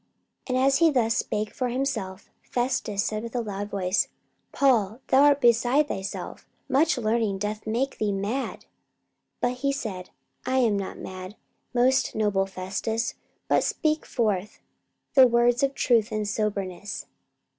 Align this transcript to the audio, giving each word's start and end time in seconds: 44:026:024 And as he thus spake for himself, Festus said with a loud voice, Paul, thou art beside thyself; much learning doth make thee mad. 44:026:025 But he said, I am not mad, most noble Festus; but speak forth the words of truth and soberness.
44:026:024 0.47 0.47
And 0.47 0.57
as 0.67 0.77
he 0.79 0.89
thus 0.89 1.15
spake 1.17 1.53
for 1.53 1.69
himself, 1.69 2.31
Festus 2.41 3.03
said 3.03 3.21
with 3.21 3.35
a 3.35 3.41
loud 3.41 3.69
voice, 3.69 4.07
Paul, 4.51 4.99
thou 5.09 5.21
art 5.25 5.39
beside 5.39 5.87
thyself; 5.87 6.47
much 6.67 6.97
learning 6.97 7.37
doth 7.37 7.67
make 7.67 7.99
thee 7.99 8.11
mad. 8.11 8.61
44:026:025 9.41 9.41
But 9.41 9.51
he 9.51 9.71
said, 9.71 10.09
I 10.43 10.57
am 10.57 10.75
not 10.75 10.97
mad, 10.97 11.35
most 11.75 12.15
noble 12.15 12.47
Festus; 12.47 13.13
but 13.47 13.63
speak 13.63 14.07
forth 14.07 14.59
the 15.13 15.27
words 15.27 15.61
of 15.61 15.75
truth 15.75 16.11
and 16.11 16.27
soberness. 16.27 17.05